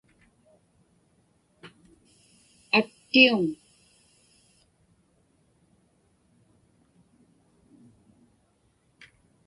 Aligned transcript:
Attiuŋ. 2.77 3.41